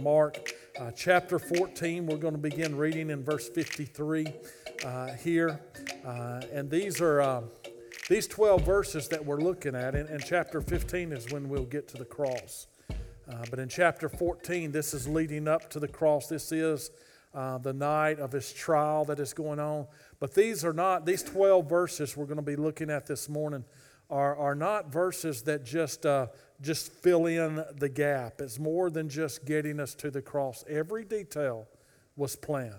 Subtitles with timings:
[0.00, 2.06] Mark uh, chapter 14.
[2.06, 4.26] We're going to begin reading in verse 53
[4.84, 5.60] uh, here.
[6.04, 7.42] Uh, and these are uh,
[8.08, 9.94] these 12 verses that we're looking at.
[9.94, 12.66] And, and, chapter 15 is when we'll get to the cross.
[12.90, 16.28] Uh, but in chapter 14, this is leading up to the cross.
[16.28, 16.90] This is
[17.34, 19.86] uh, the night of his trial that is going on.
[20.20, 23.64] But these are not, these 12 verses we're going to be looking at this morning
[24.08, 26.28] are, are not verses that just, uh,
[26.60, 28.40] just fill in the gap.
[28.40, 30.64] It's more than just getting us to the cross.
[30.68, 31.66] Every detail
[32.16, 32.74] was planned,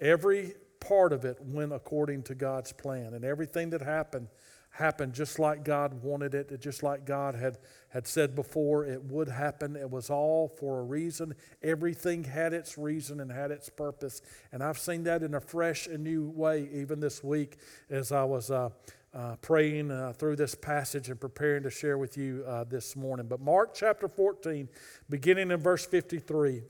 [0.00, 4.28] every part of it went according to God's plan, and everything that happened
[4.76, 7.58] happened just like God wanted it, just like God had,
[7.88, 9.74] had said before it would happen.
[9.74, 11.34] It was all for a reason.
[11.62, 14.20] Everything had its reason and had its purpose.
[14.52, 17.56] And I've seen that in a fresh and new way even this week
[17.90, 18.70] as I was uh,
[19.14, 23.26] uh, praying uh, through this passage and preparing to share with you uh, this morning.
[23.26, 24.68] But Mark chapter 14,
[25.08, 26.62] beginning in verse 53,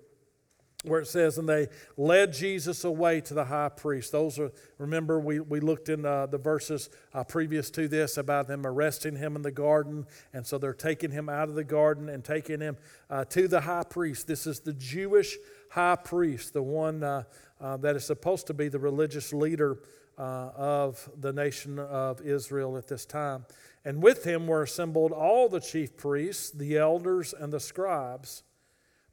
[0.84, 4.12] where it says, And they led Jesus away to the high priest.
[4.12, 8.46] Those are, remember, we, we looked in uh, the verses uh, previous to this about
[8.46, 10.06] them arresting him in the garden.
[10.32, 12.76] And so they're taking him out of the garden and taking him
[13.10, 14.28] uh, to the high priest.
[14.28, 15.36] This is the Jewish
[15.70, 19.78] high priest, the one that is supposed to be the religious leader
[20.18, 23.46] uh, of the nation of Israel at this time.
[23.84, 28.42] And with him were assembled all the chief priests, the elders, and the scribes.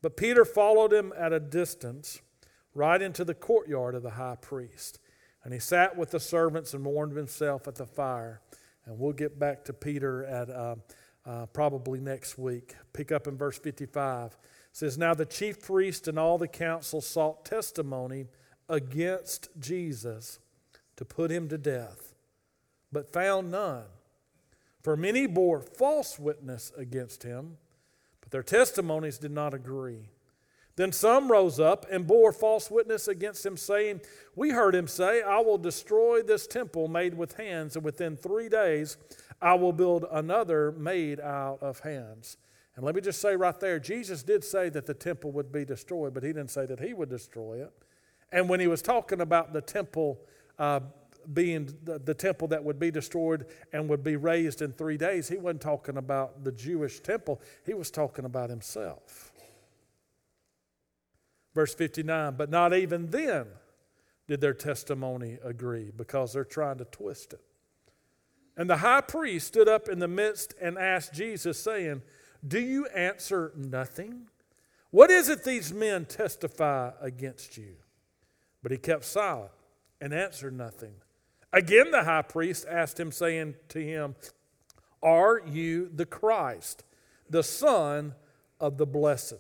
[0.02, 2.22] But Peter followed him at a distance,
[2.74, 5.00] right into the courtyard of the high priest.
[5.44, 8.42] And he sat with the servants and warmed himself at the fire.
[8.86, 10.76] And we'll get back to Peter at uh,
[11.26, 12.76] uh, probably next week.
[12.94, 14.32] Pick up in verse 55.
[14.32, 14.38] It
[14.72, 18.28] says, Now the chief priest and all the council sought testimony
[18.70, 20.40] against Jesus
[20.96, 22.14] to put him to death,
[22.92, 23.86] but found none.
[24.82, 27.58] For many bore false witness against him,
[28.22, 30.10] but their testimonies did not agree.
[30.76, 34.02] Then some rose up and bore false witness against him, saying,
[34.36, 38.50] We heard him say, I will destroy this temple made with hands, and within three
[38.50, 38.98] days
[39.42, 42.38] I will build another made out of hands.
[42.76, 45.64] And let me just say right there, Jesus did say that the temple would be
[45.64, 47.72] destroyed, but he didn't say that he would destroy it.
[48.32, 50.20] And when he was talking about the temple
[50.60, 50.82] uh,
[51.32, 55.28] being the, the, temple that would be destroyed and would be raised in three days,
[55.28, 59.32] he wasn't talking about the Jewish temple, he was talking about himself.
[61.54, 63.48] Verse 59 But not even then
[64.28, 67.42] did their testimony agree because they're trying to twist it.
[68.56, 72.04] And the high priest stood up in the midst and asked Jesus, saying,
[72.46, 74.28] Do you answer nothing?
[74.92, 77.76] What is it these men testify against you?
[78.62, 79.52] But he kept silent
[80.04, 80.96] and answered nothing.
[81.54, 84.16] Again, the high priest asked him, saying to him,
[85.02, 86.84] Are you the Christ,
[87.30, 88.14] the Son
[88.60, 89.40] of the Blessed?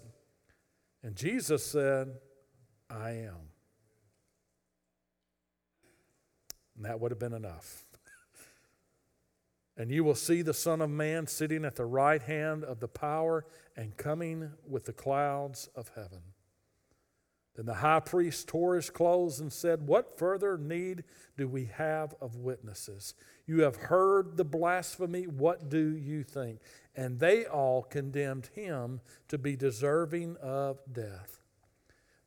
[1.03, 2.13] And Jesus said,
[2.90, 3.50] I am.
[6.78, 7.84] And that would have been enough.
[9.75, 12.88] And you will see the Son of Man sitting at the right hand of the
[12.88, 13.44] power
[13.75, 16.22] and coming with the clouds of heaven.
[17.56, 21.03] Then the high priest tore his clothes and said, What further need
[21.38, 23.14] do we have of witnesses?
[23.46, 25.28] You have heard the blasphemy.
[25.28, 26.59] What do you think?
[26.96, 31.42] And they all condemned him to be deserving of death.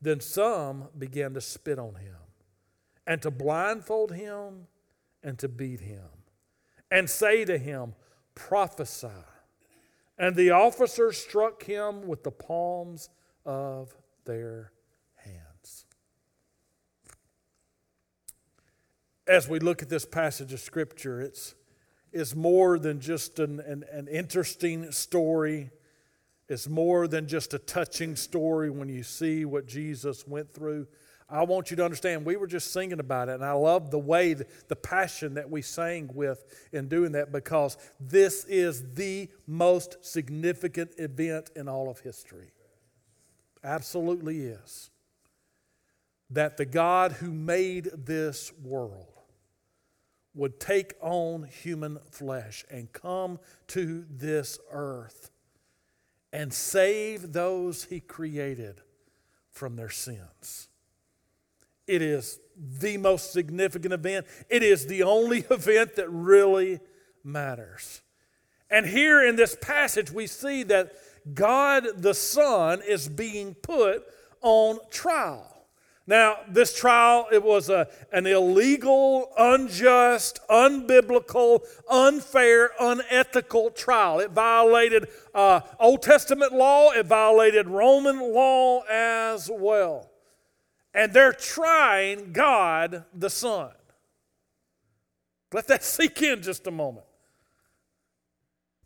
[0.00, 2.16] Then some began to spit on him,
[3.06, 4.66] and to blindfold him,
[5.22, 6.08] and to beat him,
[6.90, 7.94] and say to him,
[8.34, 9.08] Prophesy.
[10.18, 13.08] And the officers struck him with the palms
[13.44, 14.72] of their
[19.26, 21.54] as we look at this passage of Scripture, it's,
[22.12, 25.70] it's more than just an, an, an interesting story.
[26.48, 30.86] It's more than just a touching story when you see what Jesus went through.
[31.28, 33.98] I want you to understand, we were just singing about it, and I love the
[33.98, 39.96] way, the passion that we sang with in doing that because this is the most
[40.04, 42.52] significant event in all of history.
[43.64, 44.90] Absolutely is.
[46.30, 49.15] That the God who made this world
[50.36, 55.30] would take on human flesh and come to this earth
[56.32, 58.82] and save those he created
[59.50, 60.68] from their sins.
[61.86, 64.26] It is the most significant event.
[64.50, 66.80] It is the only event that really
[67.24, 68.02] matters.
[68.70, 70.92] And here in this passage, we see that
[71.32, 74.04] God the Son is being put
[74.42, 75.55] on trial.
[76.08, 84.20] Now, this trial, it was a, an illegal, unjust, unbiblical, unfair, unethical trial.
[84.20, 90.10] It violated uh, Old Testament law, it violated Roman law as well.
[90.94, 93.72] And they're trying God the Son.
[95.52, 97.05] Let that sink in just a moment.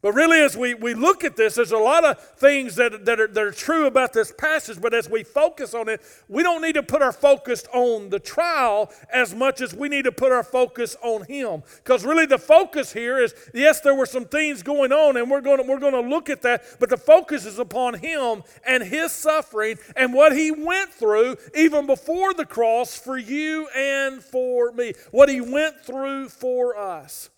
[0.02, 3.20] But really, as we, we look at this, there's a lot of things that, that,
[3.20, 6.62] are, that are true about this passage, but as we focus on it, we don't
[6.62, 10.32] need to put our focus on the trial as much as we need to put
[10.32, 11.62] our focus on Him.
[11.76, 15.42] Because really, the focus here is yes, there were some things going on, and we're
[15.42, 19.12] going we're going to look at that, but the focus is upon Him and His
[19.12, 24.94] suffering and what He went through even before the cross for you and for me.
[25.10, 27.28] What He went through for us.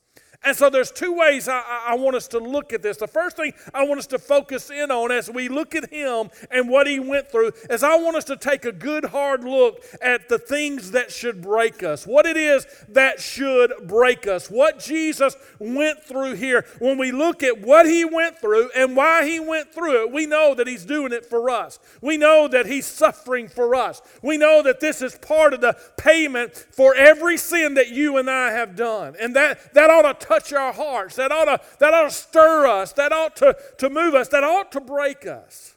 [0.44, 2.96] And so there's two ways I, I, want us to look at this.
[2.96, 6.30] The first thing I want us to focus in on as we look at him
[6.50, 9.84] and what he went through is I want us to take a good hard look
[10.00, 12.06] at the things that should break us.
[12.06, 14.50] What it is that should break us.
[14.50, 16.66] What Jesus went through here.
[16.80, 20.26] When we look at what he went through and why he went through it, we
[20.26, 21.78] know that he's doing it for us.
[22.00, 24.02] We know that he's suffering for us.
[24.22, 28.28] We know that this is part of the payment for every sin that you and
[28.28, 29.14] I have done.
[29.20, 31.16] And that, that ought to touch our hearts.
[31.16, 32.92] That ought to, that ought to stir us.
[32.92, 34.28] That ought to, to move us.
[34.28, 35.76] That ought to break us.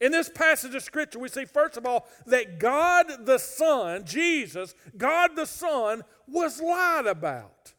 [0.00, 4.74] In this passage of Scripture, we see, first of all, that God the Son, Jesus,
[4.96, 7.72] God the Son, was lied about.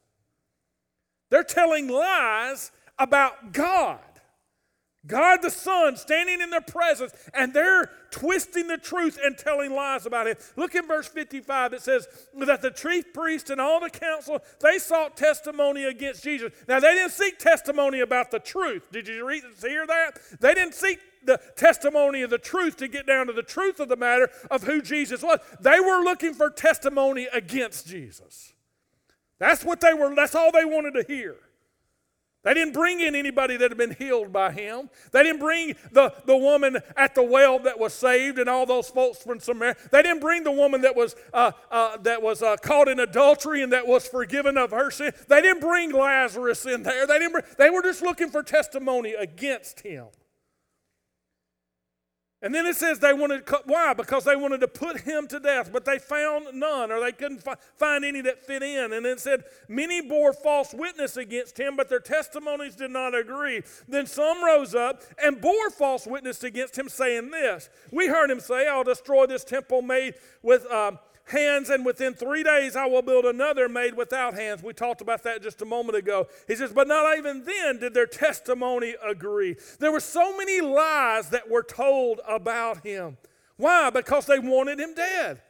[1.30, 3.98] They're telling lies about God.
[5.06, 10.06] God the Son standing in their presence, and they're twisting the truth and telling lies
[10.06, 10.40] about it.
[10.56, 11.74] Look in verse 55.
[11.74, 12.06] It says
[12.46, 16.52] that the chief priest and all the council, they sought testimony against Jesus.
[16.68, 18.90] Now, they didn't seek testimony about the truth.
[18.92, 20.18] Did you read, hear that?
[20.40, 23.88] They didn't seek the testimony of the truth to get down to the truth of
[23.88, 25.38] the matter of who Jesus was.
[25.60, 28.52] They were looking for testimony against Jesus.
[29.38, 31.36] That's what they were, that's all they wanted to hear.
[32.44, 34.90] They didn't bring in anybody that had been healed by him.
[35.12, 38.88] They didn't bring the, the woman at the well that was saved and all those
[38.88, 39.76] folks from Samaria.
[39.90, 43.62] They didn't bring the woman that was, uh, uh, that was uh, caught in adultery
[43.62, 45.12] and that was forgiven of her sin.
[45.26, 47.06] They didn't bring Lazarus in there.
[47.06, 50.06] They, didn't bring, they were just looking for testimony against him.
[52.44, 53.94] And then it says they wanted, why?
[53.94, 57.42] Because they wanted to put him to death, but they found none, or they couldn't
[57.42, 58.92] fi- find any that fit in.
[58.92, 63.14] And then it said, many bore false witness against him, but their testimonies did not
[63.14, 63.62] agree.
[63.88, 68.40] Then some rose up and bore false witness against him, saying this We heard him
[68.40, 70.12] say, I'll destroy this temple made
[70.42, 70.70] with.
[70.70, 74.62] Um, hands, and within three days I will build another made without hands.
[74.62, 76.26] We talked about that just a moment ago.
[76.46, 79.56] He says, But not even then did their testimony agree.
[79.78, 83.16] There were so many lies that were told about him.
[83.56, 83.90] Why?
[83.90, 85.40] Because they wanted him dead.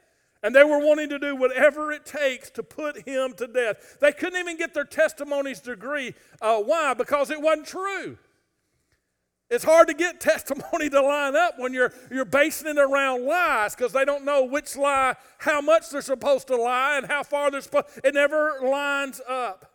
[0.42, 3.96] And they were wanting to do whatever it takes to put him to death.
[4.00, 6.14] They couldn't even get their testimonies to agree.
[6.40, 6.92] Uh, why?
[6.92, 8.18] Because it wasn't true.
[9.50, 13.74] It's hard to get testimony to line up when you're, you're basing it around lies
[13.74, 17.50] because they don't know which lie, how much they're supposed to lie, and how far
[17.50, 17.86] they're supposed.
[18.02, 19.73] It never lines up.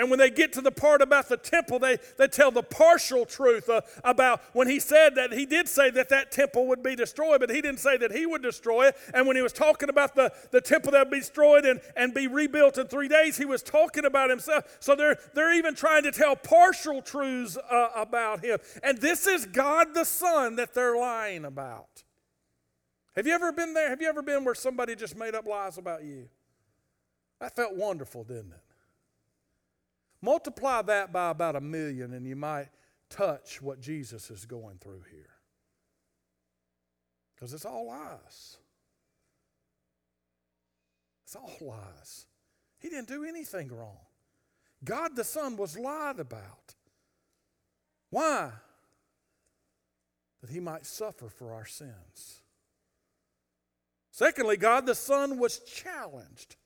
[0.00, 3.26] And when they get to the part about the temple, they, they tell the partial
[3.26, 6.96] truth uh, about when he said that he did say that that temple would be
[6.96, 8.96] destroyed, but he didn't say that he would destroy it.
[9.12, 12.14] And when he was talking about the, the temple that would be destroyed and, and
[12.14, 14.64] be rebuilt in three days, he was talking about himself.
[14.80, 18.58] So they're, they're even trying to tell partial truths uh, about him.
[18.82, 22.04] And this is God the Son that they're lying about.
[23.16, 23.90] Have you ever been there?
[23.90, 26.30] Have you ever been where somebody just made up lies about you?
[27.38, 28.69] That felt wonderful, didn't it?
[30.22, 32.68] Multiply that by about a million, and you might
[33.08, 35.30] touch what Jesus is going through here.
[37.34, 38.58] Because it's all lies.
[41.24, 42.26] It's all lies.
[42.78, 43.98] He didn't do anything wrong.
[44.84, 46.74] God the Son was lied about.
[48.10, 48.50] Why?
[50.40, 52.40] That he might suffer for our sins.
[54.10, 56.56] Secondly, God the Son was challenged.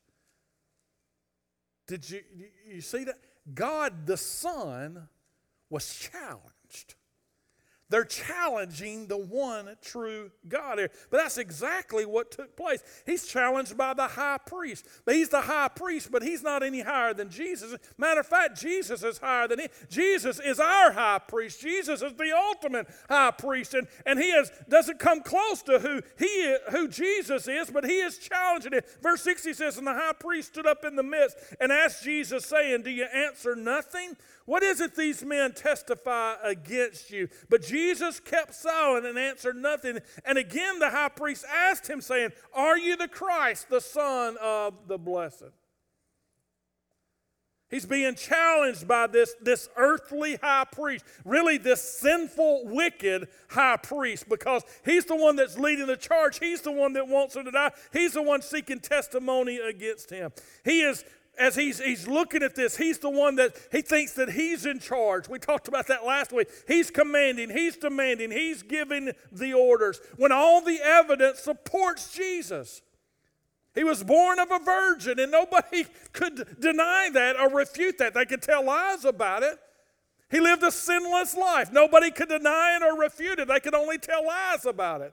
[1.86, 2.20] Did you,
[2.66, 3.16] you see that?
[3.52, 5.08] God the Son
[5.68, 6.94] was challenged.
[7.90, 10.90] They're challenging the one true God here.
[11.10, 12.82] But that's exactly what took place.
[13.04, 14.86] He's challenged by the high priest.
[15.06, 17.76] He's the high priest, but he's not any higher than Jesus.
[17.98, 19.68] Matter of fact, Jesus is higher than he.
[19.90, 21.60] Jesus is our high priest.
[21.60, 23.74] Jesus is the ultimate high priest.
[23.74, 27.98] And, and he is, doesn't come close to who he who Jesus is, but he
[27.98, 28.88] is challenging it.
[29.02, 32.46] Verse 60 says, And the high priest stood up in the midst and asked Jesus,
[32.46, 34.16] saying, Do you answer nothing?
[34.46, 37.28] What is it these men testify against you?
[37.48, 39.98] But Jesus kept silent and answered nothing.
[40.24, 44.86] And again the high priest asked him, saying, Are you the Christ, the Son of
[44.86, 45.50] the Blessed?
[47.68, 54.28] He's being challenged by this, this earthly high priest, really, this sinful, wicked high priest,
[54.28, 56.38] because he's the one that's leading the charge.
[56.38, 57.72] He's the one that wants him to die.
[57.92, 60.30] He's the one seeking testimony against him.
[60.64, 61.04] He is
[61.38, 64.78] as he's, he's looking at this, he's the one that he thinks that he's in
[64.78, 65.28] charge.
[65.28, 66.48] We talked about that last week.
[66.66, 72.82] He's commanding, he's demanding, he's giving the orders when all the evidence supports Jesus.
[73.74, 78.14] He was born of a virgin, and nobody could deny that or refute that.
[78.14, 79.58] They could tell lies about it.
[80.30, 81.72] He lived a sinless life.
[81.72, 83.48] Nobody could deny it or refute it.
[83.48, 85.12] They could only tell lies about it.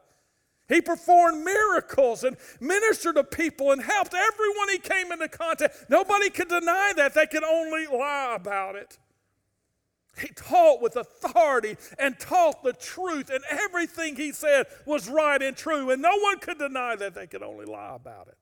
[0.71, 5.89] He performed miracles and ministered to people and helped everyone he came into contact.
[5.89, 7.13] Nobody could deny that.
[7.13, 8.97] They could only lie about it.
[10.17, 15.57] He taught with authority and taught the truth, and everything he said was right and
[15.57, 17.15] true, and no one could deny that.
[17.15, 18.37] They could only lie about it.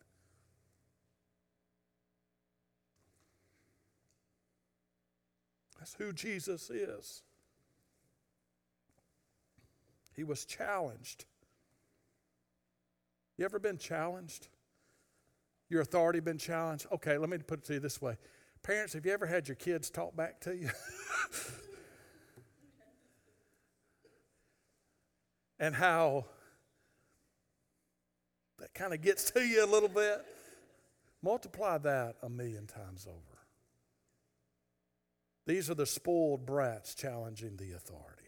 [5.80, 7.24] That's who Jesus is.
[10.16, 11.26] He was challenged.
[13.40, 14.50] You ever been challenged?
[15.70, 16.88] Your authority been challenged?
[16.92, 18.18] Okay, let me put it to you this way.
[18.64, 20.68] Parents, have you ever had your kids talk back to you?
[25.58, 26.26] and how
[28.58, 30.26] that kind of gets to you a little bit?
[31.24, 33.40] Multiply that a million times over.
[35.46, 38.26] These are the spoiled brats challenging the authority.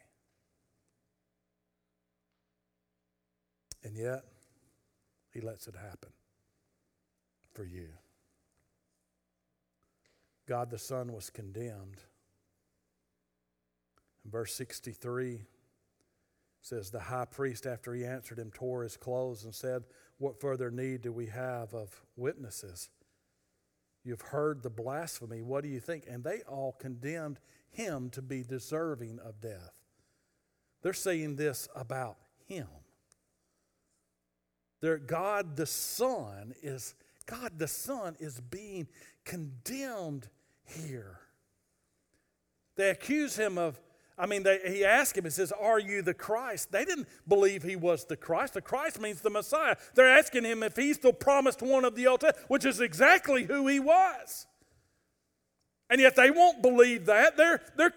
[3.83, 4.23] And yet,
[5.33, 6.11] he lets it happen
[7.53, 7.89] for you.
[10.47, 12.01] God the Son was condemned.
[14.25, 15.41] In verse 63
[16.61, 19.83] says, The high priest, after he answered him, tore his clothes and said,
[20.17, 22.89] What further need do we have of witnesses?
[24.03, 25.41] You've heard the blasphemy.
[25.41, 26.05] What do you think?
[26.09, 29.73] And they all condemned him to be deserving of death.
[30.81, 32.67] They're saying this about him.
[34.81, 36.95] They're, God the Son is
[37.25, 38.87] God the Son is being
[39.23, 40.27] condemned
[40.65, 41.19] here.
[42.75, 43.79] They accuse him of
[44.21, 46.71] I mean, they, he asked him, he says, Are you the Christ?
[46.71, 48.53] They didn't believe he was the Christ.
[48.53, 49.77] The Christ means the Messiah.
[49.95, 53.45] They're asking him if he's the promised one of the Old Testament, which is exactly
[53.45, 54.45] who he was.
[55.89, 57.35] And yet they won't believe that.
[57.35, 57.93] They're, they're,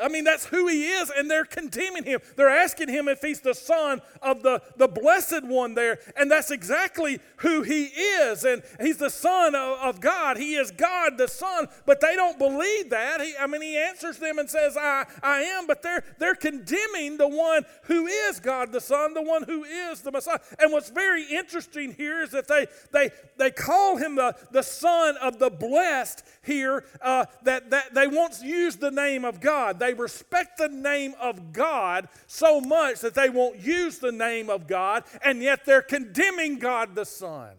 [0.00, 2.20] I mean, that's who he is, and they're condemning him.
[2.36, 6.50] They're asking him if he's the son of the, the blessed one there, and that's
[6.50, 8.44] exactly who he is.
[8.44, 10.36] And he's the son of, of God.
[10.36, 13.20] He is God the Son, but they don't believe that.
[13.20, 17.16] He, I mean, he answers them and says, I, I am, but they're, they're condemning
[17.16, 20.38] the one who is God the Son, the one who is the Messiah.
[20.58, 25.16] And what's very interesting here is that they, they, they call him the, the son
[25.18, 29.78] of the blessed here, uh, that, that they won't use the name of God.
[29.82, 34.68] They respect the name of God so much that they won't use the name of
[34.68, 37.50] God, and yet they're condemning God the Son.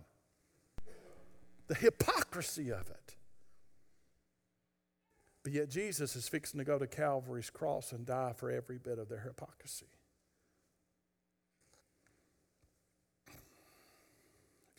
[1.68, 3.15] The hypocrisy of it.
[5.44, 9.00] But yet Jesus is fixing to go to Calvary's cross and die for every bit
[9.00, 9.88] of their hypocrisy.
[13.27, 13.36] Have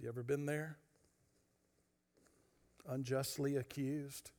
[0.01, 0.79] you ever been there?
[2.89, 4.31] Unjustly accused?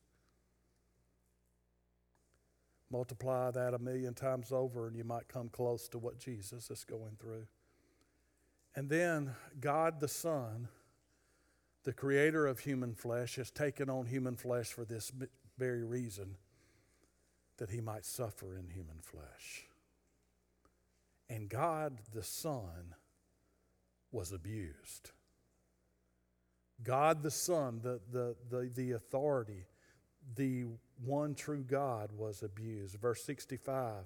[2.90, 6.84] Multiply that a million times over, and you might come close to what Jesus is
[6.84, 7.46] going through.
[8.76, 10.68] And then God the Son,
[11.84, 15.10] the creator of human flesh, has taken on human flesh for this
[15.58, 16.36] very reason
[17.56, 19.66] that he might suffer in human flesh.
[21.28, 22.94] And God the Son
[24.12, 25.10] was abused.
[26.82, 29.64] God the Son, the, the, the, the authority,
[30.36, 30.66] the
[31.04, 32.96] one true God was abused.
[32.96, 34.04] Verse 65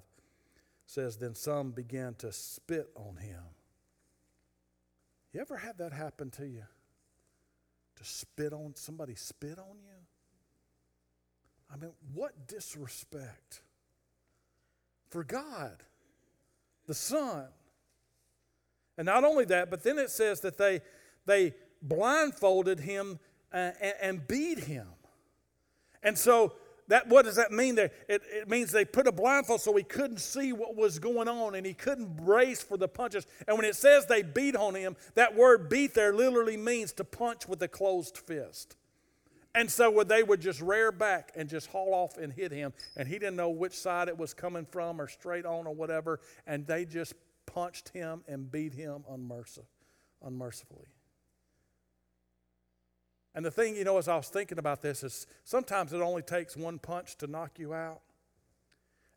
[0.85, 3.43] says, Then some began to spit on him.
[5.33, 6.63] You ever had that happen to you?
[7.95, 10.01] To spit on somebody, spit on you?
[11.73, 13.61] I mean, what disrespect
[15.09, 15.83] for God,
[16.87, 17.45] the Son.
[18.97, 20.81] And not only that, but then it says that they,
[21.25, 23.19] they blindfolded him
[23.53, 24.87] uh, and, and beat him.
[26.03, 26.53] And so
[26.91, 27.89] that what does that mean there?
[28.09, 31.55] It, it means they put a blindfold so he couldn't see what was going on
[31.55, 33.25] and he couldn't brace for the punches.
[33.47, 37.05] And when it says they beat on him, that word beat there literally means to
[37.05, 38.75] punch with a closed fist.
[39.55, 42.73] And so they would just rear back and just haul off and hit him.
[42.97, 46.19] And he didn't know which side it was coming from or straight on or whatever.
[46.45, 47.13] And they just
[47.45, 50.87] punched him and beat him unmercifully.
[53.33, 56.21] And the thing, you know, as I was thinking about this, is sometimes it only
[56.21, 58.01] takes one punch to knock you out.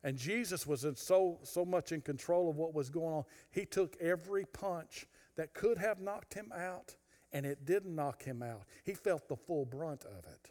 [0.05, 3.25] And Jesus was in so, so much in control of what was going on.
[3.51, 5.07] He took every punch
[5.37, 6.95] that could have knocked him out,
[7.33, 8.65] and it didn't knock him out.
[8.85, 10.51] He felt the full brunt of it.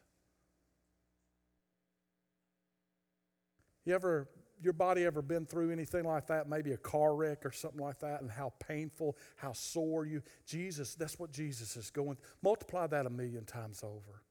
[3.85, 4.27] You ever,
[4.63, 6.47] your body ever been through anything like that?
[6.47, 10.21] Maybe a car wreck or something like that, and how painful, how sore you.
[10.45, 12.17] Jesus, that's what Jesus is going.
[12.41, 14.21] Multiply that a million times over.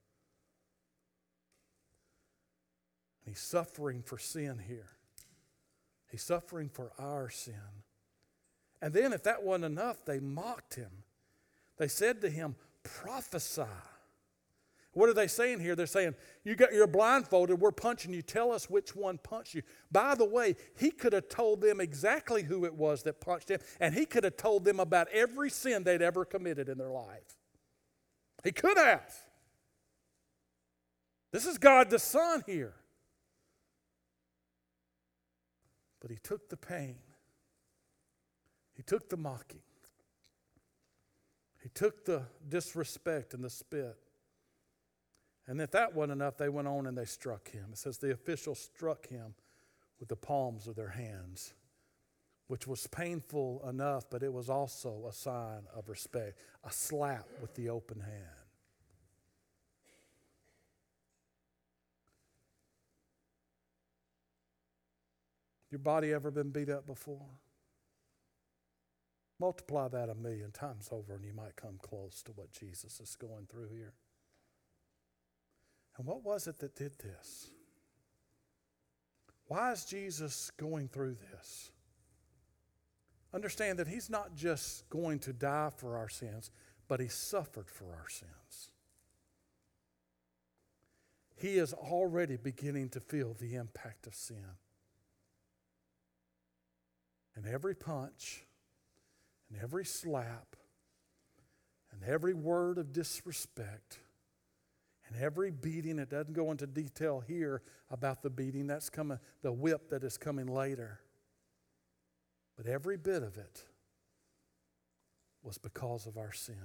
[3.25, 4.91] he's suffering for sin here.
[6.11, 7.55] He's suffering for our sin.
[8.83, 10.91] And then, if that wasn't enough, they mocked him.
[11.79, 13.63] They said to him, Prophesy.
[14.95, 15.75] What are they saying here?
[15.75, 18.21] They're saying, you got, You're blindfolded, we're punching you.
[18.21, 19.63] Tell us which one punched you.
[19.91, 23.61] By the way, he could have told them exactly who it was that punched him,
[23.81, 27.39] and he could have told them about every sin they'd ever committed in their life.
[28.45, 29.15] He could have.
[31.33, 32.75] This is God the Son here.
[36.01, 36.99] But he took the pain,
[38.75, 39.63] he took the mocking,
[41.63, 43.97] he took the disrespect and the spit.
[45.47, 47.67] And if that wasn't enough, they went on and they struck him.
[47.73, 49.35] It says the officials struck him
[49.99, 51.55] with the palms of their hands,
[52.47, 57.55] which was painful enough, but it was also a sign of respect, a slap with
[57.55, 58.43] the open hand.
[65.71, 67.27] Your body ever been beat up before?
[69.41, 73.17] Multiply that a million times over, and you might come close to what Jesus is
[73.17, 73.95] going through here.
[75.97, 77.49] And what was it that did this?
[79.47, 81.71] Why is Jesus going through this?
[83.35, 86.51] Understand that He's not just going to die for our sins,
[86.89, 88.71] but He suffered for our sins.
[91.37, 94.57] He is already beginning to feel the impact of sin.
[97.35, 98.45] And every punch,
[99.51, 100.57] and every slap,
[101.91, 103.99] and every word of disrespect,
[105.13, 109.53] and every beating, it doesn't go into detail here about the beating, that's coming, the
[109.53, 111.01] whip that is coming later.
[112.57, 113.65] But every bit of it
[115.43, 116.57] was because of our sin.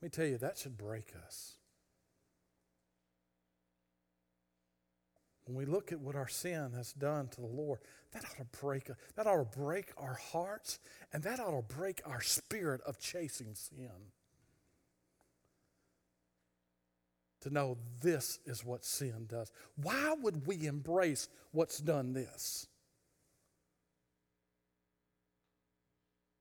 [0.00, 1.54] Let me tell you, that should break us.
[5.44, 7.80] When we look at what our sin has done to the Lord,
[8.12, 8.96] that ought to break us.
[9.16, 10.78] that ought to break our hearts
[11.12, 13.90] and that ought to break our spirit of chasing sin.
[17.42, 19.50] To know this is what sin does.
[19.76, 22.66] Why would we embrace what's done this?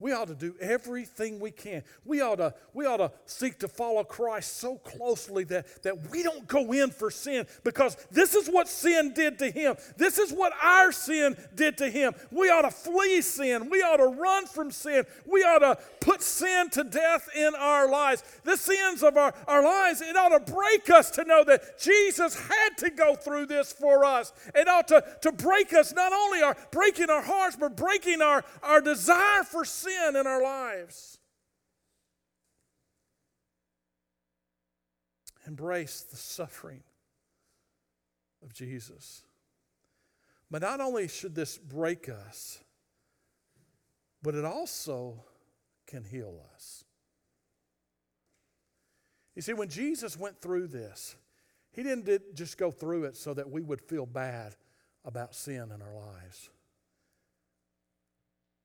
[0.02, 1.84] We ought to do everything we can.
[2.06, 6.24] We ought to, we ought to seek to follow Christ so closely that, that we
[6.24, 9.76] don't go in for sin because this is what sin did to him.
[9.98, 12.14] This is what our sin did to him.
[12.32, 13.70] We ought to flee sin.
[13.70, 15.04] We ought to run from sin.
[15.26, 18.24] We ought to put sin to death in our lives.
[18.46, 22.40] The sins of our, our lives, it ought to break us to know that Jesus
[22.40, 24.32] had to go through this for us.
[24.56, 28.46] It ought to, to break us, not only our breaking our hearts, but breaking our,
[28.64, 31.18] our desire for sin sin in our lives.
[35.48, 36.84] Embrace the suffering
[38.44, 39.24] of Jesus.
[40.52, 42.60] But not only should this break us,
[44.22, 45.24] but it also
[45.88, 46.84] can heal us.
[49.36, 51.16] You see, when Jesus went through this,
[51.72, 54.56] he didn't just go through it so that we would feel bad
[55.06, 56.50] about sin in our lives.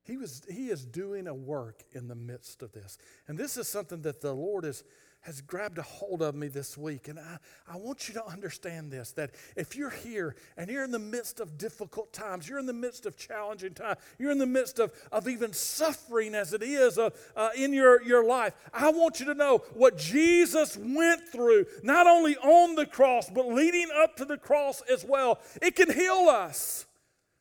[0.04, 2.98] He, was, he is doing a work in the midst of this.
[3.26, 4.84] And this is something that the Lord is,
[5.22, 7.08] has grabbed a hold of me this week.
[7.08, 10.90] And I, I want you to understand this that if you're here and you're in
[10.90, 14.46] the midst of difficult times, you're in the midst of challenging times, you're in the
[14.46, 18.90] midst of, of even suffering as it is uh, uh, in your, your life, I
[18.90, 23.88] want you to know what Jesus went through, not only on the cross, but leading
[23.96, 25.40] up to the cross as well.
[25.62, 26.84] It can heal us.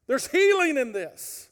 [0.07, 1.49] There's healing in this.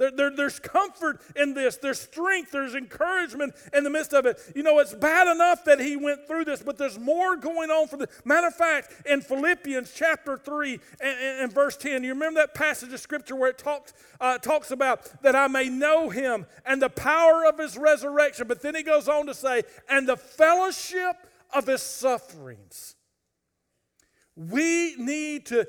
[0.00, 1.76] There, there, there's comfort in this.
[1.76, 2.52] There's strength.
[2.52, 4.40] There's encouragement in the midst of it.
[4.56, 7.86] You know, it's bad enough that he went through this, but there's more going on
[7.86, 12.14] for the matter of fact, in Philippians chapter 3 and, and, and verse 10, you
[12.14, 16.08] remember that passage of scripture where it talks, uh, talks about that I may know
[16.08, 18.48] him and the power of his resurrection.
[18.48, 21.16] But then he goes on to say, and the fellowship
[21.52, 22.96] of his sufferings
[24.48, 25.68] we need to,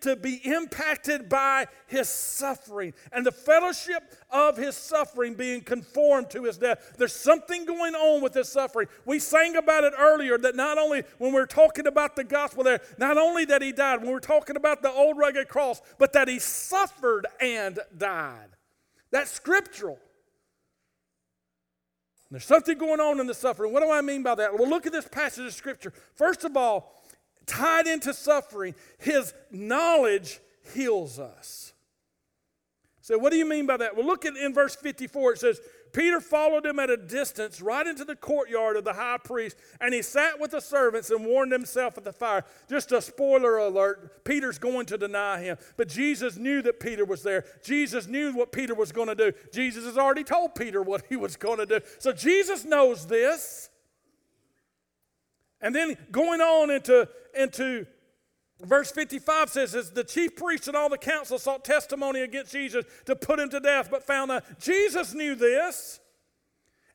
[0.00, 6.44] to be impacted by his suffering and the fellowship of his suffering being conformed to
[6.44, 6.94] his death.
[6.96, 8.88] There's something going on with his suffering.
[9.04, 12.80] We sang about it earlier that not only when we're talking about the gospel there,
[12.96, 16.28] not only that he died, when we're talking about the old rugged cross, but that
[16.28, 18.48] he suffered and died.
[19.10, 19.98] That's scriptural.
[22.30, 23.72] There's something going on in the suffering.
[23.72, 24.58] What do I mean by that?
[24.58, 25.92] Well, look at this passage of scripture.
[26.14, 26.94] First of all,
[27.48, 30.40] tied into suffering, his knowledge
[30.74, 31.72] heals us.
[33.00, 33.96] So, what do you mean by that?
[33.96, 35.60] Well, look at in verse 54, it says,
[35.92, 39.94] Peter followed him at a distance right into the courtyard of the high priest, and
[39.94, 42.44] he sat with the servants and warmed himself at the fire.
[42.68, 45.56] Just a spoiler alert Peter's going to deny him.
[45.78, 47.44] But Jesus knew that Peter was there.
[47.62, 49.32] Jesus knew what Peter was going to do.
[49.52, 51.80] Jesus has already told Peter what he was going to do.
[51.98, 53.67] So Jesus knows this.
[55.60, 57.86] And then going on into, into
[58.60, 62.84] verse 55 says, As the chief priests and all the council sought testimony against Jesus
[63.06, 66.00] to put him to death, but found that Jesus knew this.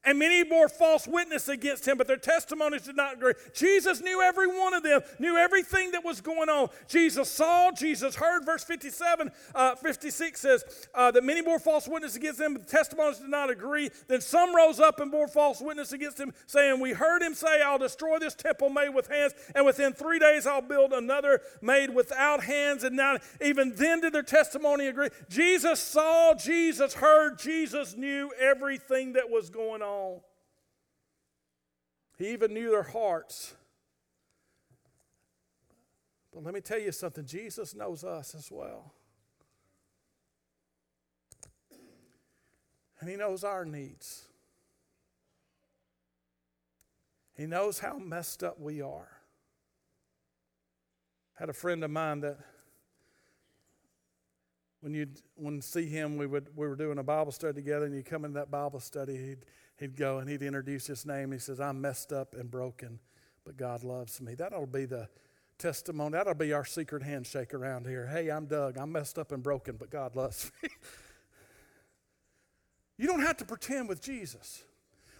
[0.05, 3.33] And many bore false witness against him, but their testimonies did not agree.
[3.53, 6.67] Jesus knew every one of them, knew everything that was going on.
[6.89, 8.45] Jesus saw, Jesus heard.
[8.45, 12.69] Verse 57, uh, 56 says uh, that many bore false witness against him, but the
[12.69, 13.89] testimonies did not agree.
[14.09, 17.61] Then some rose up and bore false witness against him, saying, We heard him say,
[17.61, 21.95] I'll destroy this temple made with hands, and within three days I'll build another made
[21.95, 22.83] without hands.
[22.83, 25.09] And now, even then did their testimony agree.
[25.29, 30.19] Jesus saw, Jesus heard, Jesus knew everything that was going on on.
[32.17, 33.56] He even knew their hearts.
[36.34, 38.93] But let me tell you something Jesus knows us as well.
[42.99, 44.27] And He knows our needs.
[47.36, 49.10] He knows how messed up we are.
[51.38, 52.38] I had a friend of mine that
[54.82, 57.95] when you when see him, we would we were doing a Bible study together, and
[57.95, 59.45] you come into that Bible study, he'd
[59.77, 61.31] he'd go and he'd introduce his name.
[61.31, 62.99] He says, I'm messed up and broken,
[63.45, 64.36] but God loves me.
[64.36, 65.07] That'll be the
[65.57, 66.13] testimony.
[66.13, 68.07] That'll be our secret handshake around here.
[68.07, 68.77] Hey, I'm Doug.
[68.77, 70.69] I'm messed up and broken, but God loves me.
[72.97, 74.63] you don't have to pretend with Jesus.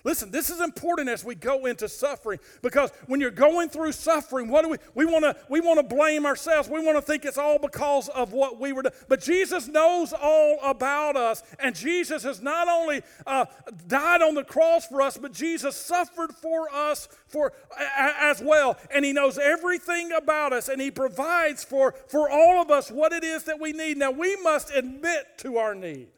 [0.06, 4.50] Listen, this is important as we go into suffering because when you're going through suffering,
[4.50, 6.68] what do we we want to we want to blame ourselves.
[6.68, 8.94] We want to think it's all because of what we were doing.
[9.08, 13.46] But Jesus knows all about us, and Jesus has not only uh,
[13.88, 19.06] died on the cross for us, but Jesus suffered for us for as well, and
[19.06, 23.24] He knows everything about us, and He provides for for all of us what it
[23.24, 23.98] is that we need.
[23.98, 26.10] Now we must admit to our need.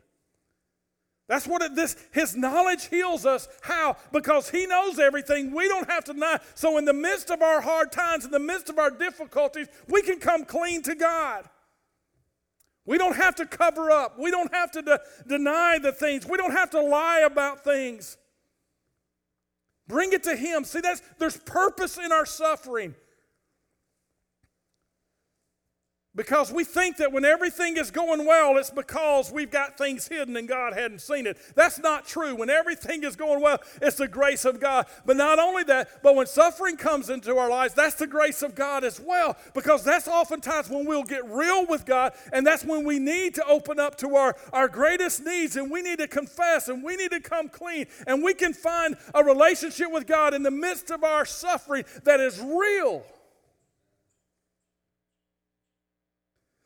[1.27, 3.47] That's what it, this his knowledge heals us.
[3.61, 3.97] How?
[4.11, 5.51] Because he knows everything.
[5.51, 6.37] We don't have to know.
[6.53, 10.03] So in the midst of our hard times, in the midst of our difficulties, we
[10.03, 11.49] can come clean to God.
[12.85, 14.19] We don't have to cover up.
[14.19, 16.27] We don't have to de- deny the things.
[16.27, 18.17] We don't have to lie about things.
[19.87, 20.63] Bring it to him.
[20.63, 22.93] See, that's there's purpose in our suffering.
[26.15, 30.37] Because we think that when everything is going well, it's because we've got things hidden
[30.37, 31.37] and God hadn't seen it.
[31.55, 32.35] That's not true.
[32.35, 34.85] When everything is going well, it's the grace of God.
[35.05, 38.55] But not only that, but when suffering comes into our lives, that's the grace of
[38.55, 39.35] God as well.
[39.53, 43.45] Because that's oftentimes when we'll get real with God, and that's when we need to
[43.45, 47.11] open up to our, our greatest needs, and we need to confess, and we need
[47.11, 51.03] to come clean, and we can find a relationship with God in the midst of
[51.03, 53.03] our suffering that is real.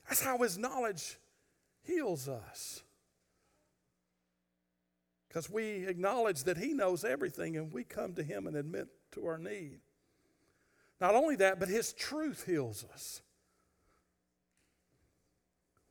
[0.09, 1.17] That's how his knowledge
[1.83, 2.81] heals us.
[5.27, 9.27] Because we acknowledge that he knows everything and we come to him and admit to
[9.27, 9.79] our need.
[10.99, 13.21] Not only that, but his truth heals us.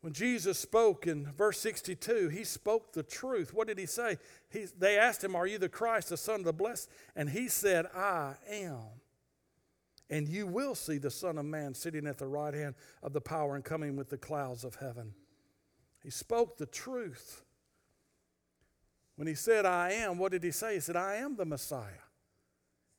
[0.00, 3.54] When Jesus spoke in verse 62, he spoke the truth.
[3.54, 4.18] What did he say?
[4.50, 6.88] He, they asked him, Are you the Christ, the Son of the Blessed?
[7.16, 9.00] And he said, I am
[10.10, 13.20] and you will see the Son of Man sitting at the right hand of the
[13.20, 15.14] power and coming with the clouds of heaven.
[16.02, 17.44] He spoke the truth.
[19.16, 20.74] When he said, I am, what did he say?
[20.74, 22.07] He said, I am the Messiah.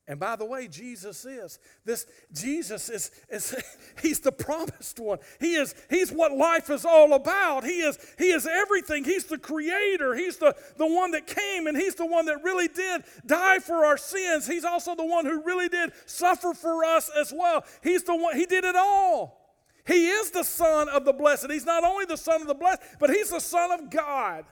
[0.09, 1.59] And by the way, Jesus is.
[1.85, 3.55] This Jesus is, is
[4.01, 5.19] he's the promised one.
[5.39, 7.63] He is he's what life is all about.
[7.63, 9.03] He is he is everything.
[9.03, 10.15] He's the creator.
[10.15, 13.85] He's the, the one that came and he's the one that really did die for
[13.85, 14.47] our sins.
[14.47, 17.63] He's also the one who really did suffer for us as well.
[17.83, 19.37] He's the one he did it all.
[19.85, 21.51] He is the son of the blessed.
[21.51, 24.45] He's not only the son of the blessed, but he's the son of God.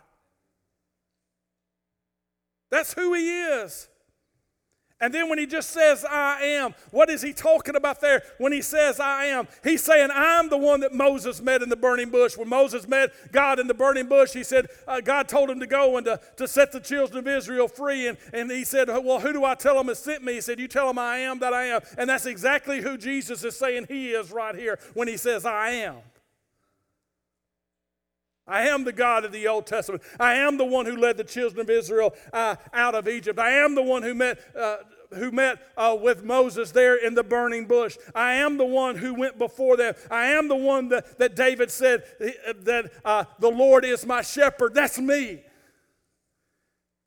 [2.69, 3.89] That's who he is.
[4.99, 8.51] And then when he just says, I am, what is he talking about there when
[8.51, 9.47] he says, I am?
[9.63, 12.35] He's saying, I'm the one that Moses met in the burning bush.
[12.35, 15.67] When Moses met God in the burning bush, he said, uh, God told him to
[15.67, 18.07] go and to, to set the children of Israel free.
[18.07, 20.33] And, and he said, Well, who do I tell them has sent me?
[20.33, 21.81] He said, You tell them I am that I am.
[21.97, 25.69] And that's exactly who Jesus is saying he is right here when he says, I
[25.69, 25.97] am.
[28.47, 30.01] I am the God of the Old Testament.
[30.19, 33.39] I am the one who led the children of Israel uh, out of Egypt.
[33.39, 34.77] I am the one who met, uh,
[35.13, 37.97] who met uh, with Moses there in the burning bush.
[38.15, 39.95] I am the one who went before them.
[40.09, 44.73] I am the one that, that David said that uh, the Lord is my shepherd.
[44.73, 45.41] That's me.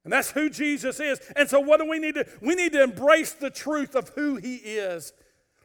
[0.04, 1.20] And that's who Jesus is.
[1.36, 2.26] And so, what do we need to?
[2.40, 5.12] We need to embrace the truth of who He is.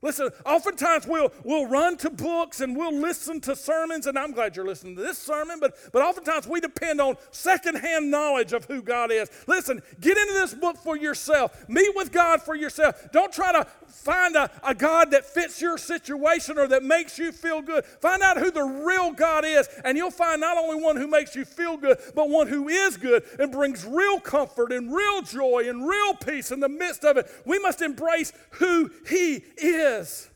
[0.05, 4.55] Listen, oftentimes we'll, we'll run to books and we'll listen to sermons, and I'm glad
[4.55, 8.83] you're listening to this sermon, but, but oftentimes we depend on secondhand knowledge of who
[8.83, 9.31] God is.
[9.47, 11.67] Listen, get into this book for yourself.
[11.67, 13.07] Meet with God for yourself.
[13.13, 17.31] Don't try to find a, a God that fits your situation or that makes you
[17.31, 17.83] feel good.
[17.83, 21.35] Find out who the real God is, and you'll find not only one who makes
[21.35, 25.63] you feel good, but one who is good and brings real comfort and real joy
[25.67, 27.27] and real peace in the midst of it.
[27.43, 30.29] We must embrace who He is is.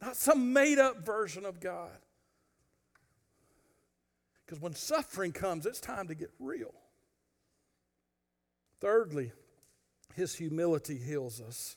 [0.00, 1.90] Not some made up version of God.
[4.44, 6.72] Because when suffering comes, it's time to get real.
[8.80, 9.32] Thirdly,
[10.14, 11.76] his humility heals us.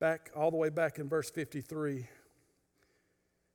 [0.00, 2.06] Back all the way back in verse 53,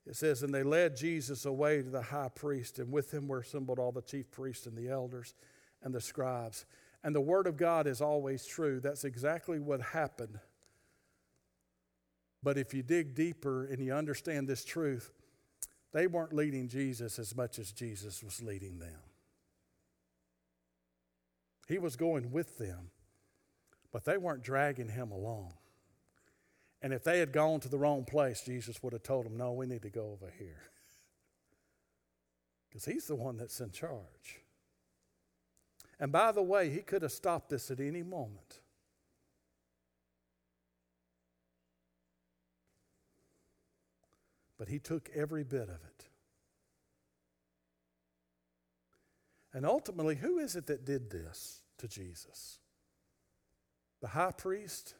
[0.05, 3.39] it says, And they led Jesus away to the high priest, and with him were
[3.39, 5.35] assembled all the chief priests and the elders
[5.83, 6.65] and the scribes.
[7.03, 8.79] And the Word of God is always true.
[8.79, 10.39] That's exactly what happened.
[12.41, 15.11] But if you dig deeper and you understand this truth,
[15.93, 18.99] they weren't leading Jesus as much as Jesus was leading them.
[21.67, 22.89] He was going with them,
[23.91, 25.53] but they weren't dragging him along.
[26.81, 29.53] And if they had gone to the wrong place, Jesus would have told them, No,
[29.53, 30.63] we need to go over here.
[32.69, 34.42] Because he's the one that's in charge.
[35.99, 38.59] And by the way, he could have stopped this at any moment.
[44.57, 46.05] But he took every bit of it.
[49.53, 52.59] And ultimately, who is it that did this to Jesus?
[54.01, 54.95] The high priest,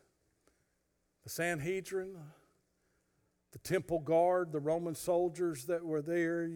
[1.24, 2.16] the Sanhedrin,
[3.52, 6.50] the temple guard, the Roman soldiers that were there.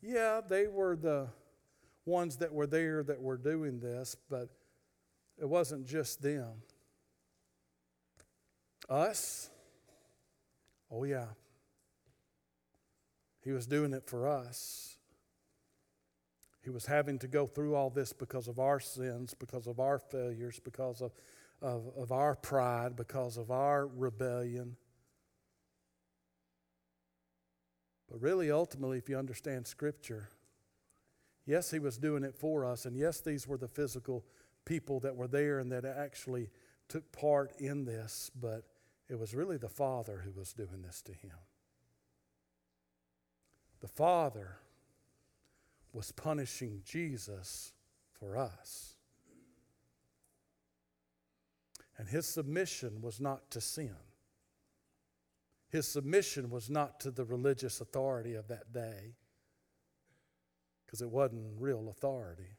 [0.00, 1.28] Yeah, they were the
[2.10, 4.48] ones that were there that were doing this, but
[5.38, 6.62] it wasn't just them.
[8.88, 9.48] Us?
[10.90, 11.26] Oh, yeah.
[13.42, 14.98] He was doing it for us.
[16.62, 19.98] He was having to go through all this because of our sins, because of our
[19.98, 21.12] failures, because of,
[21.62, 24.76] of, of our pride, because of our rebellion.
[28.10, 30.28] But really, ultimately, if you understand Scripture,
[31.50, 32.86] Yes, he was doing it for us.
[32.86, 34.24] And yes, these were the physical
[34.64, 36.48] people that were there and that actually
[36.88, 38.62] took part in this, but
[39.08, 41.34] it was really the Father who was doing this to him.
[43.80, 44.58] The Father
[45.92, 47.72] was punishing Jesus
[48.12, 48.94] for us.
[51.98, 53.96] And his submission was not to sin.
[55.68, 59.16] His submission was not to the religious authority of that day
[60.90, 62.56] because it wasn't real authority.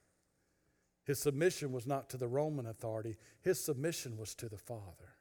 [1.04, 5.18] His submission was not to the Roman authority, his submission was to the Father.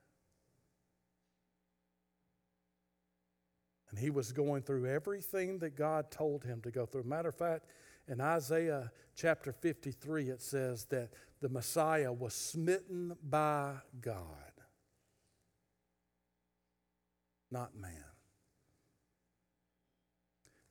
[3.91, 7.03] And he was going through everything that God told him to go through.
[7.03, 7.67] Matter of fact,
[8.07, 14.53] in Isaiah chapter 53, it says that the Messiah was smitten by God,
[17.51, 18.05] not man.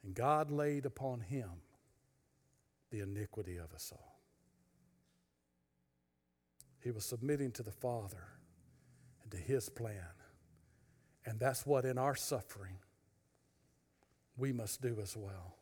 [0.06, 1.50] And God laid upon him
[2.92, 4.20] the iniquity of us all.
[6.82, 8.28] He was submitting to the Father
[9.24, 10.14] and to His plan.
[11.26, 12.78] And that's what in our suffering
[14.38, 15.58] we must do as well.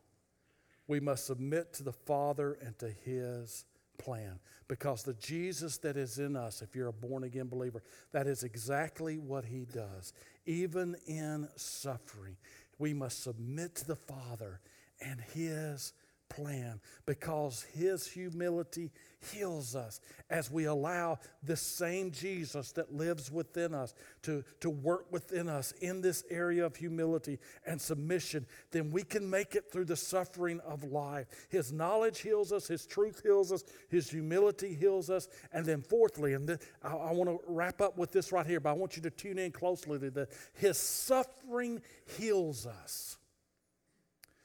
[0.87, 3.65] We must submit to the Father and to His
[3.97, 4.39] plan.
[4.67, 8.43] Because the Jesus that is in us, if you're a born again believer, that is
[8.43, 10.13] exactly what he does.
[10.45, 12.37] Even in suffering,
[12.77, 14.59] we must submit to the Father
[15.01, 15.93] and his
[16.29, 18.91] plan because his humility
[19.31, 25.11] heals us as we allow this same Jesus that lives within us to, to work
[25.11, 29.85] within us in this area of humility and submission, then we can make it through
[29.85, 31.27] the suffering of life.
[31.49, 35.27] His knowledge heals us, His truth heals us, His humility heals us.
[35.51, 38.69] And then, fourthly, and I, I want to wrap up with this right here, but
[38.69, 41.81] I want you to tune in closely to this His suffering
[42.17, 43.17] heals us.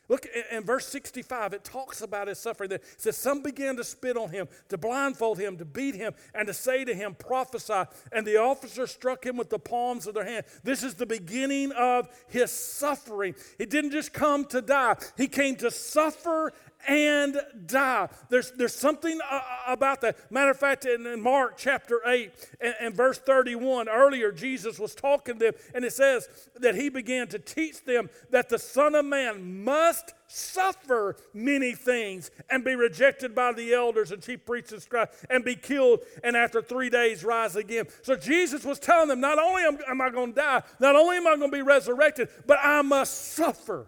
[0.09, 2.73] Look in verse 65, it talks about his suffering.
[2.73, 6.49] It says, Some began to spit on him, to blindfold him, to beat him, and
[6.49, 7.85] to say to him, Prophesy.
[8.11, 10.45] And the officers struck him with the palms of their hand.
[10.65, 13.35] This is the beginning of his suffering.
[13.59, 16.53] He didn't just come to die, he came to suffer
[16.89, 18.09] and die.
[18.29, 20.31] There's, there's something uh, uh, about that.
[20.31, 24.95] Matter of fact, in, in Mark chapter 8 and, and, verse 31, earlier Jesus was
[24.95, 28.95] talking to them, and it says that he began to teach them that the Son
[28.95, 34.73] of Man must suffer many things and be rejected by the elders and chief priests
[34.73, 37.87] and scribes and be killed and after three days rise again.
[38.03, 41.19] So Jesus was telling them, not only am, am I going to die, not only
[41.19, 43.87] am I going to be resurrected, but I must suffer.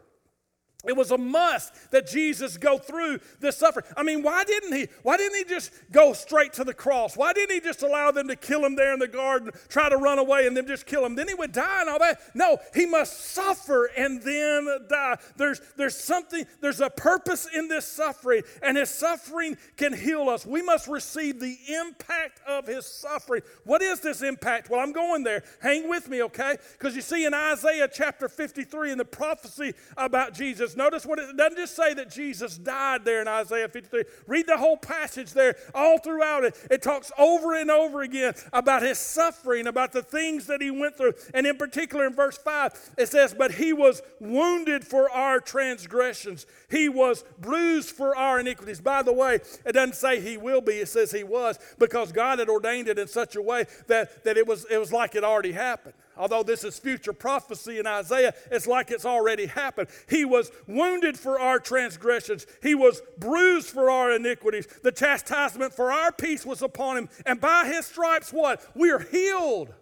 [0.87, 3.87] It was a must that Jesus go through this suffering.
[3.97, 4.88] I mean, why didn't he?
[5.03, 7.16] Why didn't he just go straight to the cross?
[7.16, 9.97] Why didn't he just allow them to kill him there in the garden, try to
[9.97, 11.14] run away and then just kill him?
[11.14, 12.20] Then he would die and all that.
[12.35, 15.16] No, he must suffer and then die.
[15.37, 20.47] There's, there's something, there's a purpose in this suffering, and his suffering can heal us.
[20.47, 23.42] We must receive the impact of his suffering.
[23.64, 24.70] What is this impact?
[24.70, 25.42] Well, I'm going there.
[25.61, 26.57] Hang with me, okay?
[26.73, 31.37] Because you see in Isaiah chapter 53 in the prophecy about Jesus, Notice what it
[31.37, 34.04] doesn't just say that Jesus died there in Isaiah 53.
[34.26, 36.56] Read the whole passage there, all throughout it.
[36.70, 40.96] It talks over and over again about his suffering, about the things that he went
[40.96, 41.14] through.
[41.32, 46.46] And in particular, in verse 5, it says, But he was wounded for our transgressions,
[46.70, 48.80] he was bruised for our iniquities.
[48.80, 52.38] By the way, it doesn't say he will be, it says he was, because God
[52.38, 55.24] had ordained it in such a way that, that it, was, it was like it
[55.24, 59.88] already happened although this is future prophecy in Isaiah, it's like it's already happened.
[60.09, 64.66] He was wounded for our transgressions, he was bruised for our iniquities.
[64.83, 68.64] The chastisement for our peace was upon him, and by his stripes, what?
[68.74, 69.72] We are healed.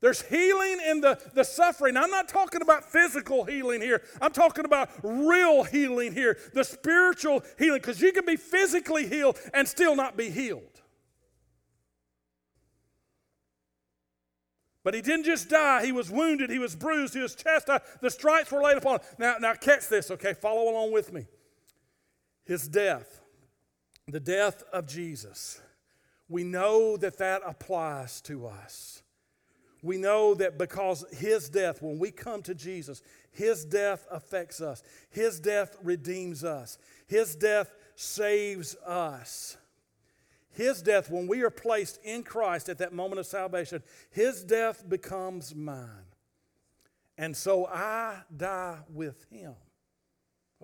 [0.00, 1.96] There's healing in the, the suffering.
[1.96, 4.02] I'm not talking about physical healing here.
[4.20, 9.38] I'm talking about real healing here, the spiritual healing, because you can be physically healed
[9.54, 10.82] and still not be healed.
[14.86, 15.84] But he didn't just die.
[15.84, 16.48] He was wounded.
[16.48, 17.12] He was bruised.
[17.12, 17.82] He was chastised.
[18.00, 19.06] The stripes were laid upon him.
[19.18, 20.32] Now, now catch this, okay?
[20.32, 21.26] Follow along with me.
[22.44, 23.20] His death,
[24.06, 25.60] the death of Jesus,
[26.28, 29.02] we know that that applies to us.
[29.82, 34.84] We know that because his death, when we come to Jesus, his death affects us,
[35.10, 39.56] his death redeems us, his death saves us.
[40.56, 44.88] His death, when we are placed in Christ at that moment of salvation, His death
[44.88, 46.06] becomes mine.
[47.18, 49.54] And so I die with Him.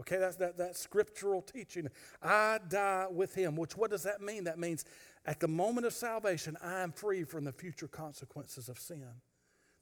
[0.01, 1.89] Okay, that's that, that scriptural teaching.
[2.23, 4.45] I die with Him, which what does that mean?
[4.45, 4.87] That means
[5.27, 9.05] at the moment of salvation, I am free from the future consequences of sin.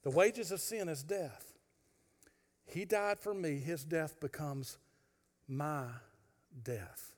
[0.03, 1.53] The wages of sin is death.
[2.65, 4.77] He died for me, His death becomes
[5.47, 5.85] my
[6.63, 7.15] death.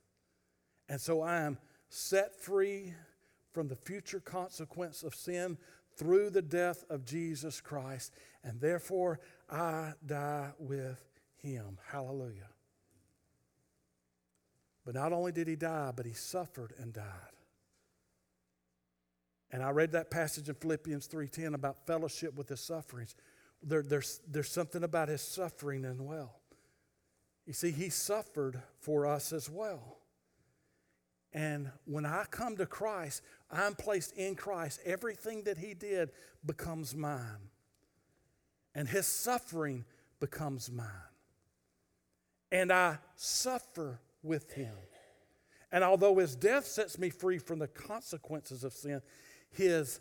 [0.87, 1.57] And so I am
[1.93, 2.91] set free
[3.51, 5.57] from the future consequence of sin
[5.95, 8.11] through the death of Jesus Christ,
[8.43, 11.05] and therefore I die with
[11.37, 11.77] him.
[11.85, 12.49] Hallelujah.
[14.85, 17.05] But not only did he die, but he suffered and died.
[19.51, 23.15] And I read that passage in Philippians 3:10 about fellowship with his sufferings.
[23.61, 26.39] There, there's, there's something about his suffering as well.
[27.45, 29.99] You see, he suffered for us as well.
[31.33, 34.79] And when I come to Christ, I'm placed in Christ.
[34.85, 36.11] Everything that He did
[36.45, 37.49] becomes mine.
[38.75, 39.85] And His suffering
[40.19, 40.87] becomes mine.
[42.51, 44.73] And I suffer with Him.
[45.71, 49.01] And although His death sets me free from the consequences of sin,
[49.49, 49.99] His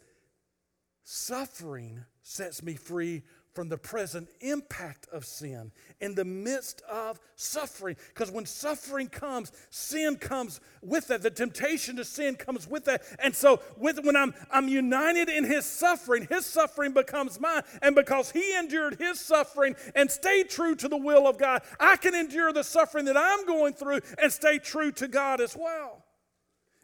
[1.03, 3.23] suffering sets me free
[3.55, 7.97] from the present impact of sin in the midst of suffering.
[8.09, 11.23] Because when suffering comes, sin comes with that.
[11.23, 13.03] The temptation to sin comes with that.
[13.19, 17.63] And so with, when I'm, I'm united in his suffering, his suffering becomes mine.
[17.83, 21.97] And because he endured his suffering and stayed true to the will of God, I
[21.97, 26.05] can endure the suffering that I'm going through and stay true to God as well.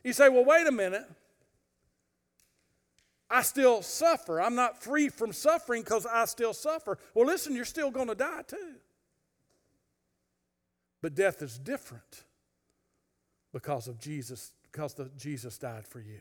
[0.04, 1.04] You say, well, wait a minute.
[3.30, 4.40] I still suffer.
[4.40, 6.98] I'm not free from suffering because I still suffer.
[7.14, 8.76] Well, listen, you're still going to die too.
[11.02, 12.24] But death is different
[13.52, 16.20] because of Jesus, because the, Jesus died for you.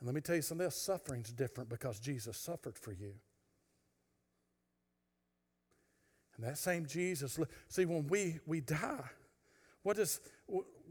[0.00, 3.12] And let me tell you something else suffering's different because Jesus suffered for you.
[6.36, 9.10] And that same Jesus, see, when we, we die,
[9.82, 10.20] what, is,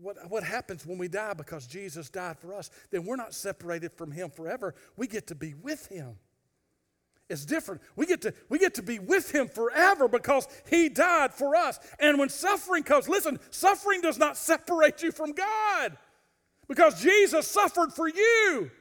[0.01, 2.69] what, what happens when we die because Jesus died for us?
[2.91, 4.75] Then we're not separated from Him forever.
[4.95, 6.15] We get to be with Him.
[7.29, 7.81] It's different.
[7.95, 11.79] We get, to, we get to be with Him forever because He died for us.
[11.99, 15.97] And when suffering comes, listen, suffering does not separate you from God
[16.67, 18.71] because Jesus suffered for you.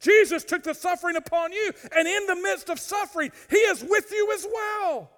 [0.00, 4.10] Jesus took the suffering upon you, and in the midst of suffering, He is with
[4.10, 5.10] you as well.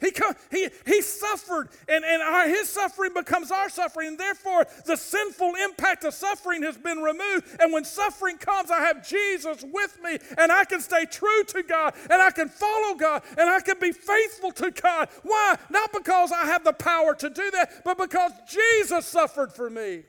[0.00, 4.66] He, come, he, he suffered, and, and our, his suffering becomes our suffering, and therefore
[4.86, 7.46] the sinful impact of suffering has been removed.
[7.60, 11.62] And when suffering comes, I have Jesus with me, and I can stay true to
[11.62, 15.08] God, and I can follow God, and I can be faithful to God.
[15.22, 15.56] Why?
[15.68, 20.04] Not because I have the power to do that, but because Jesus suffered for me.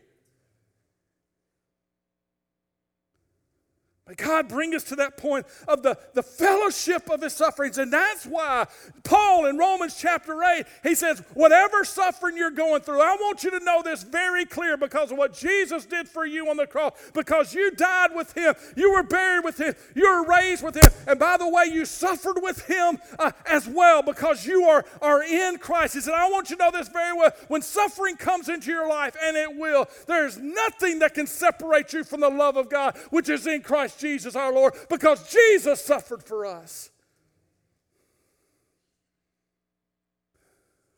[4.18, 7.78] God bring us to that point of the, the fellowship of his sufferings.
[7.78, 8.68] And that's why
[9.04, 13.52] Paul in Romans chapter 8, he says, whatever suffering you're going through, I want you
[13.52, 16.94] to know this very clear because of what Jesus did for you on the cross.
[17.14, 20.92] Because you died with him, you were buried with him, you were raised with him.
[21.08, 25.24] And by the way, you suffered with him uh, as well because you are, are
[25.24, 25.94] in Christ.
[25.94, 27.32] He said, I want you to know this very well.
[27.48, 32.04] When suffering comes into your life, and it will, there's nothing that can separate you
[32.04, 36.24] from the love of God, which is in Christ Jesus our Lord because Jesus suffered
[36.24, 36.90] for us.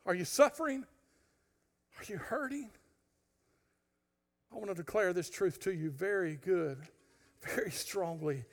[0.06, 0.86] Are you suffering?
[2.00, 2.70] Are you hurting?
[4.52, 6.78] I want to declare this truth to you very good,
[7.42, 8.46] very strongly.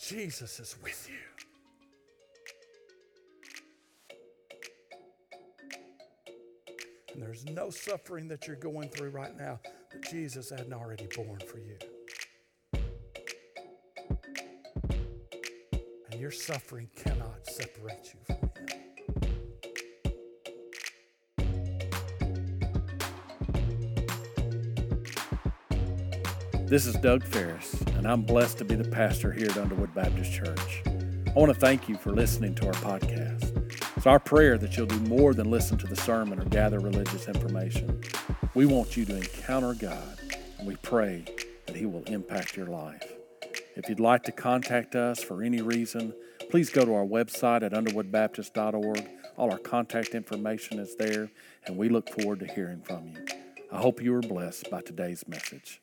[0.00, 1.16] Jesus is with you.
[7.14, 9.58] And there's no suffering that you're going through right now
[9.90, 11.78] that Jesus hadn't already borne for you.
[16.16, 18.80] And your suffering cannot separate you from Him.
[26.66, 30.32] This is Doug Ferris, and I'm blessed to be the pastor here at Underwood Baptist
[30.32, 30.82] Church.
[30.86, 33.54] I want to thank you for listening to our podcast.
[33.98, 37.28] It's our prayer that you'll do more than listen to the sermon or gather religious
[37.28, 38.00] information.
[38.54, 40.18] We want you to encounter God,
[40.58, 41.26] and we pray
[41.66, 43.15] that He will impact your life.
[43.76, 46.14] If you'd like to contact us for any reason,
[46.48, 49.08] please go to our website at underwoodbaptist.org.
[49.36, 51.30] All our contact information is there,
[51.66, 53.26] and we look forward to hearing from you.
[53.70, 55.82] I hope you were blessed by today's message.